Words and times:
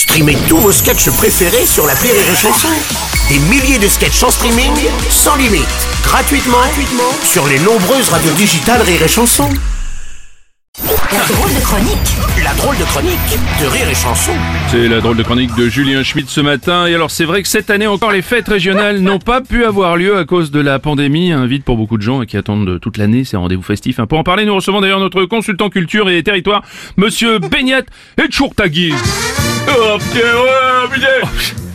Streamez 0.00 0.38
tous 0.48 0.56
vos 0.56 0.72
sketchs 0.72 1.10
préférés 1.10 1.66
sur 1.66 1.86
la 1.86 1.92
Rire 1.92 2.14
et 2.14 2.34
Chanson. 2.34 2.68
Des 3.28 3.38
milliers 3.50 3.78
de 3.78 3.86
sketchs 3.86 4.22
en 4.22 4.30
streaming, 4.30 4.72
sans 5.10 5.36
limite, 5.36 5.68
gratuitement, 6.02 6.56
gratuitement 6.56 7.12
sur 7.22 7.46
les 7.46 7.58
nombreuses 7.58 8.08
radios 8.08 8.32
digitales 8.32 8.80
Rire 8.80 9.02
et 9.02 9.08
Chanson. 9.08 9.46
La 11.12 11.26
drôle 11.26 11.52
de 11.52 11.60
chronique 11.60 12.16
La 12.42 12.54
drôle 12.54 12.78
de 12.78 12.84
chronique 12.84 13.38
de 13.60 13.66
Rire 13.66 13.90
et 13.90 13.94
Chanson. 13.94 14.32
C'est 14.70 14.88
la 14.88 15.02
drôle 15.02 15.18
de 15.18 15.22
chronique 15.22 15.54
de 15.54 15.68
Julien 15.68 16.02
Schmidt 16.02 16.30
ce 16.30 16.40
matin. 16.40 16.86
Et 16.86 16.94
alors, 16.94 17.10
c'est 17.10 17.26
vrai 17.26 17.42
que 17.42 17.48
cette 17.48 17.68
année 17.68 17.86
encore, 17.86 18.10
les 18.10 18.22
fêtes 18.22 18.48
régionales 18.48 19.00
n'ont 19.00 19.18
pas 19.18 19.42
pu 19.42 19.66
avoir 19.66 19.98
lieu 19.98 20.16
à 20.16 20.24
cause 20.24 20.50
de 20.50 20.60
la 20.60 20.78
pandémie. 20.78 21.30
Un 21.30 21.44
vide 21.44 21.62
pour 21.62 21.76
beaucoup 21.76 21.98
de 21.98 22.02
gens 22.02 22.24
qui 22.24 22.38
attendent 22.38 22.80
toute 22.80 22.96
l'année 22.96 23.24
ces 23.24 23.36
rendez-vous 23.36 23.62
festifs. 23.62 24.00
Pour 24.08 24.18
en 24.18 24.24
parler, 24.24 24.46
nous 24.46 24.54
recevons 24.54 24.80
d'ailleurs 24.80 25.00
notre 25.00 25.26
consultant 25.26 25.68
culture 25.68 26.08
et 26.08 26.22
territoire, 26.22 26.62
monsieur 26.96 27.38
Beignat 27.38 27.82
et 28.16 28.30
Chourtagui. 29.66 29.78
Oh 29.78 29.98
putain, 29.98 30.36
ouais, 30.42 30.88
putain 30.92 31.69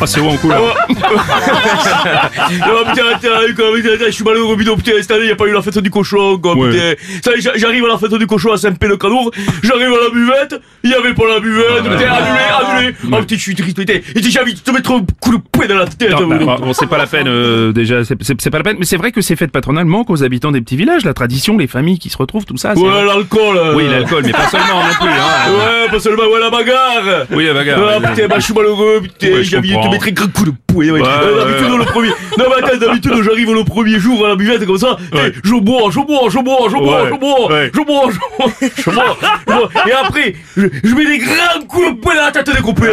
Ah, 0.00 0.06
c'est 0.06 0.20
où 0.20 0.26
en 0.28 0.36
couleur 0.36 0.74
Oh 0.90 2.84
putain, 2.86 3.02
attends, 3.14 3.54
quoi, 3.56 3.66
putain, 3.74 3.92
attends, 3.94 4.04
je 4.06 4.10
suis 4.10 4.24
malheureux, 4.24 4.56
bidon, 4.56 4.76
putain, 4.76 4.92
cette 5.00 5.10
année, 5.10 5.26
y 5.26 5.30
a 5.30 5.36
pas 5.36 5.46
eu 5.46 5.52
la 5.52 5.62
fête 5.62 5.78
du 5.78 5.90
cochon, 5.90 6.38
quoi, 6.38 6.54
putain. 6.54 6.94
Ça, 7.24 7.30
j'arrive 7.56 7.84
à 7.84 7.88
la 7.88 7.98
fête 7.98 8.14
du 8.14 8.26
cochon 8.26 8.52
à 8.52 8.56
Saint-Pé-le-Canour, 8.56 9.30
j'arrive 9.62 9.88
à 9.88 10.04
la 10.04 10.10
buvette, 10.10 10.60
y 10.84 10.94
avait 10.94 11.14
pas 11.14 11.28
la 11.28 11.40
buvette, 11.40 11.82
putain, 11.82 12.12
annulé, 12.12 12.74
annulé. 12.76 12.94
Oh 13.12 13.16
putain, 13.20 13.36
je 13.36 13.40
suis 13.40 13.54
triste, 13.54 13.76
putain. 13.76 13.94
Et 13.94 14.22
j'ai 14.22 14.40
envie 14.40 14.54
de 14.54 14.60
te 14.60 14.70
mettre 14.70 14.90
un 14.92 15.04
coup 15.20 15.36
de 15.36 15.42
poing 15.50 15.66
dans 15.66 15.76
la 15.76 15.86
tête, 15.86 16.10
Non, 16.10 16.26
bon, 16.56 16.72
c'est 16.72 16.86
pas 16.88 16.98
la 16.98 17.06
peine 17.06 17.26
euh, 17.28 17.72
déjà, 17.72 18.04
c'est- 18.04 18.16
pas 18.50 18.58
la 18.58 18.64
peine. 18.64 18.76
Mais 18.78 18.84
c'est 18.86 18.96
vrai 18.96 19.12
que 19.12 19.20
ces 19.20 19.36
fêtes 19.36 19.50
patronales 19.52 19.84
manquent 19.86 20.10
aux 20.10 20.22
habitants 20.22 20.52
des 20.52 20.60
petits 20.60 20.76
villages. 20.76 21.04
La 21.04 21.14
tradition, 21.14 21.56
les 21.58 21.66
familles 21.66 21.98
qui 21.98 22.08
se 22.10 22.16
retrouvent, 22.16 22.44
tout 22.44 22.56
ça. 22.56 22.74
Ouais, 22.74 23.04
l'alcool. 23.04 23.58
Oui, 23.74 23.84
l'alcool, 23.90 24.22
mais 24.24 24.32
pas 24.32 24.48
seulement 24.48 24.82
non 24.82 24.94
plus. 25.00 25.08
Hein. 25.08 25.50
Ouais, 25.52 25.90
pas 25.90 26.00
seulement, 26.00 26.24
ouais, 26.24 26.40
la 26.40 26.50
bagarre. 26.50 27.26
Oui, 27.30 27.46
la 27.46 27.54
bagarre. 27.54 27.78
Ah 27.80 27.98
ouais. 27.98 28.08
putain, 28.14 28.28
bah 28.28 28.36
je 28.38 28.44
suis 28.44 28.54
malheureux, 28.54 29.00
putain, 29.02 29.42
Envie 29.76 29.88
de 29.88 29.88
te 29.88 29.92
mettre 29.92 30.08
un 30.08 30.12
grand 30.12 30.32
coup 30.32 30.44
de 30.44 30.52
poing. 30.66 30.84
Ouais. 30.86 31.00
Ouais, 31.00 31.08
Euh, 31.08 31.44
d'habitude, 31.44 31.78
le 31.78 31.84
premier. 31.84 32.08
Non, 32.38 32.44
mais 32.48 32.64
attends, 32.64 32.76
d'habitude, 32.78 33.22
j'arrive 33.22 33.52
le 33.52 33.64
premier 33.64 33.98
jour 33.98 34.24
à 34.24 34.28
la 34.30 34.36
buvette 34.36 34.64
comme 34.66 34.78
ça. 34.78 34.96
Je 35.44 35.54
bois, 35.54 35.90
je 35.90 36.00
bois, 36.00 36.28
je 36.30 36.38
bois, 36.38 36.68
je 36.68 36.76
bois, 36.78 37.08
je 37.08 37.16
bois, 37.16 37.48
je 37.72 37.80
bois, 37.82 38.10
je 38.10 38.10
bois, 38.10 38.10
je 38.12 38.18
bois, 38.36 38.52
je 38.76 38.90
bois. 38.90 39.68
Et 39.86 39.92
après, 39.92 40.34
je, 40.56 40.94
mets 40.94 41.06
des 41.06 41.18
grands 41.18 41.66
coups 41.66 41.90
de 41.96 42.00
poing 42.00 42.14
dans 42.14 42.24
la 42.26 42.30
tête 42.32 42.54
des 42.54 42.62
copains. 42.62 42.86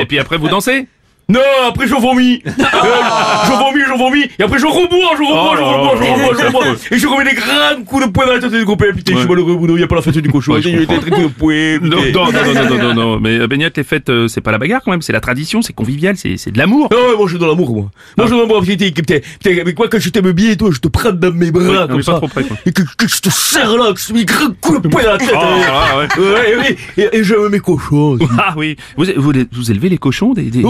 Et 0.00 0.06
puis 0.06 0.18
après, 0.18 0.36
vous 0.38 0.48
dansez? 0.48 0.86
Non, 1.30 1.40
après 1.68 1.86
je 1.86 1.94
vomis. 1.94 2.42
Euh, 2.78 3.44
je 3.46 3.50
vomis, 3.50 3.82
je 3.86 3.98
vomis. 3.98 4.24
Et 4.38 4.42
après 4.42 4.58
je 4.58 4.66
rebois, 4.66 5.16
je 5.16 5.22
rebois, 5.22 5.52
Oh 5.52 5.56
je 5.56 5.62
rebois, 5.62 5.94
je 5.96 6.10
rebois, 6.10 6.36
je 6.38 6.46
rebois. 6.46 6.64
Et 6.92 6.98
je 6.98 7.06
remets 7.06 7.24
des 7.24 7.34
grands 7.34 7.82
coups 7.84 8.06
de 8.06 8.10
poing 8.10 8.26
dans 8.26 8.32
la 8.34 8.38
tête 8.38 8.52
des 8.52 8.64
copains. 8.64 8.92
Putain, 8.94 9.14
je 9.14 9.18
suis 9.18 9.28
malheureux, 9.28 9.56
Bruno, 9.56 9.76
y 9.76 9.82
a 9.82 9.86
pas 9.86 9.96
la 9.96 10.02
fête 10.02 10.18
du 10.18 10.30
cochon. 10.30 10.54
De 10.54 11.26
poing. 11.28 11.80
non, 11.82 11.96
non, 12.12 12.32
non, 12.32 12.54
non, 12.54 12.64
non, 12.64 12.78
non, 12.78 12.94
non, 12.94 13.20
mais 13.20 13.40
euh, 13.40 13.46
Beignat, 13.46 13.70
les 13.76 13.84
fêtes, 13.84 14.10
euh, 14.10 14.28
c'est 14.28 14.40
pas 14.40 14.52
la 14.52 14.58
bagarre 14.58 14.82
quand 14.84 14.92
même, 14.92 15.02
c'est 15.02 15.12
la 15.12 15.20
tradition, 15.20 15.60
c'est 15.60 15.72
convivial, 15.72 16.16
c'est 16.16 16.50
de 16.50 16.58
l'amour. 16.58 16.88
Ah 16.92 16.94
ouais, 16.94 17.16
moi 17.16 17.26
je 17.26 17.32
suis 17.32 17.38
dans 17.38 17.48
l'amour, 17.48 17.74
moi. 17.74 17.90
Moi 18.16 18.26
je 18.26 18.32
suis 18.32 18.36
dans 18.36 18.46
l'amour, 18.46 18.62
putain, 18.62 18.90
putain, 18.90 19.60
avec 19.60 19.78
moi 19.78 19.88
quand 19.88 19.98
je 19.98 20.10
t'aime 20.10 20.30
bien 20.32 20.52
et 20.52 20.56
toi, 20.56 20.70
je 20.72 20.78
te 20.78 20.88
prends 20.88 21.12
dans 21.12 21.32
mes 21.32 21.50
bras 21.50 21.64
non, 21.64 21.86
comme 21.88 21.96
mais 21.96 22.02
pas 22.02 22.12
ça. 22.12 22.18
trop 22.18 22.28
près, 22.28 22.44
quoi. 22.44 22.56
Et 22.64 22.72
que, 22.72 22.82
je 23.06 23.20
te 23.20 23.30
serre 23.30 23.76
là, 23.76 23.92
que 23.92 24.00
je 24.00 24.08
te 24.08 24.12
mets 24.12 24.20
un 24.20 24.24
grand 24.24 24.60
coup 24.60 24.78
de 24.78 24.88
poing 24.88 25.02
dans 25.02 25.12
la 25.12 25.18
tête. 25.18 25.30
Oh, 25.34 25.38
hein. 25.40 26.08
ah, 26.16 27.00
et, 27.12 27.24
j'aime 27.24 27.48
mes 27.48 27.60
cochons. 27.60 28.18
Ah 28.38 28.54
oui, 28.56 28.76
vous, 28.96 29.70
élevez 29.70 29.88
les 29.88 29.98
cochons 29.98 30.32
des, 30.32 30.44
des, 30.44 30.62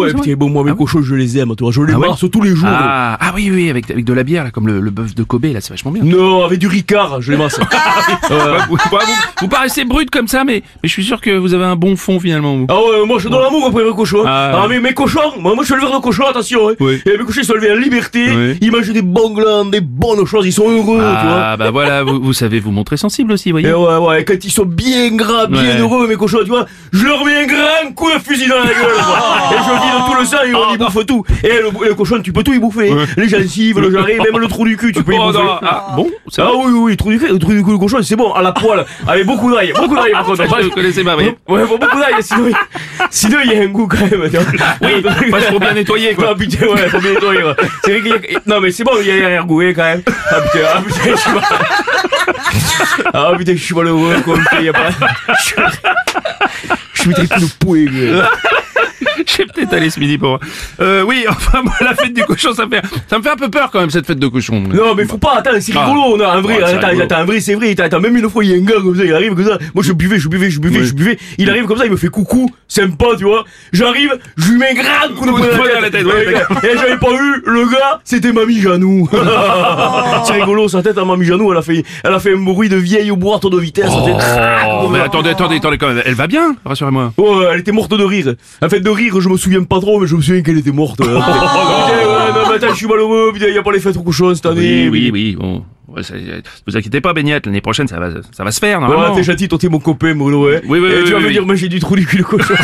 Ouais, 0.00 0.14
putain, 0.14 0.34
bon, 0.36 0.48
moi 0.50 0.64
mes 0.64 0.70
Ah 0.72 0.74
cochons, 0.74 1.02
je 1.02 1.14
les 1.14 1.38
aime, 1.38 1.54
toi. 1.56 1.70
Je 1.72 1.82
les 1.82 1.92
Ah 1.94 2.14
tous 2.30 2.42
les 2.42 2.54
jours. 2.54 2.68
ah, 2.70 3.16
ah 3.20 3.32
oui, 3.34 3.50
oui, 3.52 3.70
avec, 3.70 3.90
avec 3.90 4.04
de 4.04 4.12
la 4.12 4.22
bière, 4.22 4.44
là, 4.44 4.50
comme 4.50 4.66
le, 4.66 4.80
le 4.80 4.90
bœuf 4.90 5.14
de 5.14 5.22
Kobe, 5.22 5.44
là, 5.44 5.60
c'est 5.60 5.70
vachement 5.70 5.90
bien. 5.90 6.02
Non, 6.04 6.44
avec 6.44 6.58
du 6.58 6.66
Ricard, 6.66 7.20
je 7.22 7.32
les 7.32 7.38
masse. 7.38 7.58
Ouais, 8.30 8.36
vous, 8.68 8.76
vous- 8.76 8.98
vous 9.42 9.48
paraissez 9.48 9.84
brut 9.84 10.10
comme 10.10 10.28
ça, 10.28 10.44
mais, 10.44 10.62
mais 10.82 10.88
je 10.88 10.92
suis 10.92 11.04
sûr 11.04 11.20
que 11.20 11.30
vous 11.36 11.54
avez 11.54 11.64
un 11.64 11.76
bon 11.76 11.96
fond 11.96 12.20
finalement. 12.20 12.56
vous. 12.56 12.66
Ah 12.68 12.74
ouais, 12.78 13.06
moi 13.06 13.16
je 13.18 13.22
suis 13.22 13.30
dans 13.30 13.40
l'amour 13.40 13.66
après 13.68 13.84
mes 13.84 13.94
cochons. 13.94 14.22
Ah. 14.26 14.60
Ah, 14.62 14.66
mais 14.68 14.80
mes 14.80 14.92
cochons, 14.94 15.20
moi, 15.38 15.54
moi 15.54 15.62
je 15.64 15.72
suis 15.72 15.74
éleveur 15.74 15.98
de 15.98 16.02
cochons, 16.02 16.26
attention. 16.28 16.68
Hein. 16.70 16.74
Oui. 16.80 17.00
Et 17.06 17.16
mes 17.18 17.24
cochons 17.24 17.40
ils 17.42 17.46
sont 17.46 17.54
élevés 17.54 17.72
en 17.72 17.76
liberté, 17.76 18.26
Oui. 18.30 18.58
ils 18.60 18.70
mangent 18.70 18.90
des 18.92 19.02
bons 19.02 19.30
glands, 19.32 19.64
des 19.64 19.80
bonnes 19.80 20.24
choses, 20.26 20.46
ils 20.46 20.52
sont 20.52 20.68
heureux, 20.68 20.98
tu 20.98 21.26
vois. 21.26 21.40
Ah 21.42 21.56
bah 21.56 21.70
voilà, 21.70 22.02
vous, 22.02 22.20
vous 22.20 22.32
savez 22.32 22.60
vous 22.60 22.70
montrer 22.70 22.96
sensible 22.96 23.32
aussi, 23.32 23.50
voyez. 23.50 23.68
Et 23.68 23.72
ouais, 23.74 23.96
ouais, 23.96 24.24
quand 24.24 24.44
ils 24.44 24.50
sont 24.52 24.64
bien 24.66 25.10
gras, 25.14 25.46
bien 25.46 25.78
heureux, 25.78 26.06
mes 26.08 26.16
cochons, 26.16 26.38
tu 26.42 26.48
vois, 26.50 26.66
je 26.92 27.04
leur 27.04 27.24
mets 27.24 27.36
un 27.44 27.46
grand 27.46 27.92
coup 27.94 28.10
de 28.12 28.18
fusil 28.22 28.48
dans 28.48 28.58
la 28.58 28.64
gueule, 28.66 28.74
quoi. 29.04 29.18
Et 29.52 29.56
je 29.56 29.70
tout 30.06 30.14
le 30.18 30.24
sang, 30.24 30.38
et 30.46 30.54
on 30.54 30.74
y 30.74 30.78
bouffe 30.78 31.06
tout. 31.06 31.24
Et 31.42 31.48
le, 31.48 31.70
le 31.88 31.94
cochon, 31.94 32.20
tu 32.22 32.32
peux 32.32 32.42
tout 32.42 32.52
y 32.52 32.58
bouffer. 32.58 32.92
Ouais. 32.92 33.04
Les 33.16 33.28
gencives, 33.28 33.78
le 33.80 33.90
jarret, 33.90 34.16
même 34.18 34.38
le 34.40 34.46
trou 34.48 34.64
du 34.64 34.76
cul, 34.76 34.92
tu 34.92 35.02
peux 35.02 35.12
y 35.14 35.18
Oh, 35.18 35.26
bouffer. 35.32 35.38
ah, 35.62 35.86
bon, 35.96 36.10
Ah 36.38 36.50
oui, 36.56 36.72
oui, 36.74 36.96
trou 36.96 37.10
du 37.10 37.18
cul, 37.18 37.28
le 37.28 37.38
trou 37.38 37.50
du 37.52 37.62
cul, 37.64 37.70
le 37.72 37.78
cochon, 37.78 37.98
c'est 38.02 38.16
bon, 38.16 38.32
à 38.32 38.42
la 38.42 38.52
poêle, 38.52 38.84
avec 39.06 39.26
beaucoup 39.26 39.52
d'ail, 39.54 39.72
beaucoup 39.76 39.94
d'ail, 39.96 40.12
par 40.12 40.24
contre. 40.24 40.36
Ça, 40.48 40.56
je 40.60 40.66
ne 40.66 40.70
connaissais 40.70 41.04
pas, 41.04 41.14
voyez. 41.14 41.34
Ouais, 41.48 41.64
beaucoup 41.66 41.98
d'ail, 41.98 42.14
sinon, 42.20 42.48
il- 42.48 42.56
sinon 43.10 43.38
il 43.44 43.52
y 43.52 43.56
a 43.56 43.62
un 43.62 43.66
goût 43.66 43.86
quand 43.88 43.98
même. 44.00 44.22
Oui, 44.22 45.02
parce 45.02 45.44
qu'il 45.44 45.52
faut 45.52 45.58
bien 45.60 45.72
nettoyer, 45.74 46.14
quoi. 46.14 46.28
Ah 46.30 46.34
putain, 46.34 46.66
ouais, 46.66 46.88
faut 46.88 46.98
bien 47.00 47.12
nettoyer. 47.12 47.42
ouais. 47.42 47.54
C'est 47.84 47.90
vrai 47.98 48.00
qu'il 48.00 48.32
y 48.32 48.36
a... 48.36 48.40
Non, 48.46 48.60
mais 48.60 48.70
c'est 48.70 48.84
bon, 48.84 48.92
il 49.00 49.06
y 49.06 49.10
a 49.22 49.28
un 49.28 49.42
hein, 49.42 49.46
quand 49.48 49.82
même. 49.82 50.02
Ah 50.30 50.40
putain, 50.40 50.64
ah 50.74 50.82
putain, 50.86 51.10
je 51.10 51.16
suis 51.16 51.30
mal... 51.32 51.42
Ah 53.12 53.32
putain, 53.36 53.52
je 53.56 53.62
suis 53.62 53.74
malheureux, 53.74 54.14
quoi. 54.24 54.34
Putain, 54.38 54.60
y 54.60 54.68
a 54.68 54.72
pas... 54.72 54.90
Je 55.38 55.42
suis- 55.42 55.54
Je 56.92 57.00
suis 57.02 57.10
Je 59.26 59.36
vais 59.38 59.46
peut-être 59.46 59.72
aller 59.72 59.90
ce 59.90 59.98
midi 60.00 60.18
pour. 60.18 60.38
Euh, 60.80 61.02
oui, 61.02 61.24
enfin 61.28 61.62
moi, 61.62 61.72
la 61.80 61.94
fête 61.94 62.12
du 62.12 62.22
cochon, 62.24 62.52
ça 62.54 62.66
me 62.66 62.70
fait, 62.70 62.82
ça 63.08 63.18
me 63.18 63.22
fait 63.22 63.30
un 63.30 63.36
peu 63.36 63.48
peur 63.50 63.70
quand 63.70 63.80
même 63.80 63.90
cette 63.90 64.06
fête 64.06 64.18
de 64.18 64.26
cochon. 64.28 64.60
Non, 64.60 64.94
mais 64.94 65.04
faut 65.04 65.18
pas, 65.18 65.36
attends, 65.38 65.50
c'est 65.60 65.72
Ah. 65.76 65.84
rigolo, 65.86 66.02
on 66.16 66.20
a 66.20 66.28
un 66.32 66.40
vrai, 66.40 66.56
c'est 66.58 66.74
attends, 66.74 66.88
rigolo. 66.88 67.04
attends, 67.04 67.16
un 67.16 67.24
vrai, 67.24 67.40
c'est 67.40 67.54
vrai, 67.54 67.70
attends, 67.70 67.84
attends, 67.84 68.00
même 68.00 68.16
une 68.16 68.28
fois, 68.28 68.44
il 68.44 68.50
y 68.50 68.54
a 68.54 68.56
un 68.56 68.60
gars 68.64 68.80
comme 68.82 68.96
ça, 68.96 69.04
il 69.04 69.12
arrive 69.14 69.34
comme 69.34 69.46
ça, 69.46 69.58
moi 69.74 69.82
je 69.84 69.92
buvais, 69.92 70.18
je 70.18 70.28
buvais, 70.28 70.50
je 70.50 70.60
buvais, 70.60 70.84
je 70.84 70.94
buvais, 70.94 71.18
il 71.38 71.48
arrive 71.50 71.64
comme 71.64 71.78
ça, 71.78 71.86
il 71.86 71.90
me 71.92 71.96
fait 71.96 72.08
coucou, 72.08 72.50
sympa, 72.68 73.06
tu 73.16 73.24
vois, 73.24 73.44
j'arrive, 73.72 74.18
je 74.36 74.50
lui 74.52 74.58
mets 74.58 74.70
un 74.70 74.74
grand 74.74 75.14
coup 75.16 75.26
de 75.26 75.30
poing 75.30 75.40
poing 75.40 75.56
dans 75.56 75.64
la 75.64 75.70
tête, 75.72 75.79
ouais, 76.04 76.04
Ouais, 76.04 76.72
et 76.72 76.76
j'avais 76.78 76.96
pas 76.98 77.10
vu, 77.10 77.42
le 77.46 77.64
gars, 77.70 78.00
c'était 78.04 78.32
Mamie 78.32 78.60
Janou. 78.60 79.08
c'est 80.24 80.32
rigolo, 80.32 80.68
sa 80.68 80.82
tête 80.82 80.98
à 80.98 81.04
Mamie 81.04 81.24
Janou, 81.26 81.50
elle 81.52 81.58
a 81.58 81.62
fait, 81.62 81.84
elle 82.04 82.12
a 82.12 82.18
fait 82.20 82.34
un 82.34 82.38
bruit 82.42 82.68
de 82.68 82.76
vieille 82.76 83.10
boîte 83.10 83.46
de 83.46 83.58
vitesse, 83.58 83.90
Oh, 83.90 84.88
mais 84.88 85.00
attendez, 85.00 85.30
attendez, 85.30 85.56
attendez 85.56 85.78
quand 85.78 85.88
même. 85.88 86.02
Elle 86.04 86.14
va 86.14 86.26
bien, 86.26 86.54
rassurez-moi. 86.64 87.12
Oh, 87.16 87.42
elle 87.52 87.60
était 87.60 87.72
morte 87.72 87.92
de 87.94 88.04
rire. 88.04 88.34
En 88.62 88.68
fait, 88.68 88.80
de 88.80 88.90
rire, 88.90 89.20
je 89.20 89.28
me 89.28 89.36
souviens 89.36 89.62
pas 89.64 89.80
trop, 89.80 90.00
mais 90.00 90.06
je 90.06 90.16
me 90.16 90.22
souviens 90.22 90.42
qu'elle 90.42 90.58
était 90.58 90.72
morte. 90.72 90.98
Putain, 90.98 91.12
ouais, 91.14 91.18
non, 91.18 92.48
mais 92.48 92.54
attends, 92.56 92.70
je 92.70 92.74
suis 92.76 92.86
malheureux, 92.86 93.30
putain, 93.32 93.48
y 93.48 93.58
a 93.58 93.62
pas 93.62 93.72
les 93.72 93.80
fêtes 93.80 93.96
au 93.96 94.02
cochon 94.02 94.34
cette 94.34 94.46
année. 94.46 94.88
Oui, 94.88 95.10
oui, 95.10 95.10
oui. 95.12 95.36
Bon, 95.38 95.64
Ouais, 95.88 96.04
ça- 96.04 96.14
vous 96.68 96.76
inquiétez 96.76 97.00
pas, 97.00 97.12
Beignat. 97.12 97.40
L'année 97.44 97.60
prochaine, 97.60 97.88
ça 97.88 97.98
va, 97.98 98.10
ça 98.30 98.44
va 98.44 98.52
se 98.52 98.60
faire 98.60 98.80
Ouais, 98.80 98.86
normalement. 98.86 99.12
t'es 99.14 99.24
gentil, 99.24 99.48
t'es 99.48 99.68
mon 99.68 99.80
copain, 99.80 100.14
Bruno, 100.14 100.46
ouais. 100.46 100.62
Oui, 100.64 100.78
oui, 100.78 100.88
Et 100.88 100.98
oui, 100.98 101.04
tu 101.04 101.10
vas 101.12 101.18
oui, 101.18 101.24
me 101.24 101.30
dire, 101.32 101.44
j'ai 101.56 101.68
du 101.68 101.80
trou 101.80 101.96
du 101.96 102.06
cul 102.06 102.22
cochon. 102.22 102.54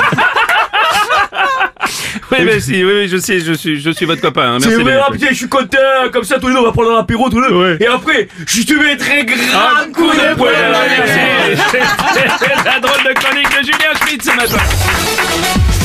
Oui, 2.33 2.39
mais 2.45 2.61
si, 2.61 2.85
oui, 2.85 2.93
oui, 2.95 3.09
je 3.09 3.17
sais, 3.19 3.41
je 3.41 3.53
suis, 3.53 3.81
je 3.81 3.91
suis 3.91 4.07
votre 4.07 4.21
copain. 4.21 4.55
hein. 4.55 4.59
C'est 4.61 4.69
Merci. 4.69 4.83
vrai, 4.85 4.99
putain, 5.13 5.27
je 5.31 5.35
suis 5.35 5.49
content, 5.49 5.79
comme 6.13 6.25
ça 6.25 6.39
tous 6.39 6.49
les 6.49 6.55
deux 6.55 6.61
on 6.61 6.65
va 6.65 6.73
prendre 6.73 6.93
un 6.97 7.01
apéro 7.01 7.29
tous 7.31 7.41
les 7.41 7.49
deux. 7.49 7.55
Ouais. 7.55 7.77
Et 7.81 7.87
après, 7.87 8.29
je 8.47 8.63
te 8.63 8.75
mets 8.75 8.93
un 8.93 8.97
très 8.97 9.25
grand 9.25 9.37
Ah, 9.55 9.85
coup 9.93 10.11
de 10.11 10.35
poing. 10.37 10.49
Merci. 10.51 11.19
C'est 12.15 12.65
la 12.65 12.81
drôle 12.81 13.05
de 13.05 13.13
chronique 13.19 13.49
de 13.51 13.65
Julien 13.65 13.93
Schmidt 14.01 14.25
ce 14.25 14.37
matin. 14.37 15.76